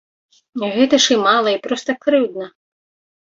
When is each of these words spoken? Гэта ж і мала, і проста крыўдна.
Гэта 0.77 0.95
ж 1.03 1.17
і 1.17 1.17
мала, 1.27 1.49
і 1.59 1.61
проста 1.65 1.95
крыўдна. 2.05 2.45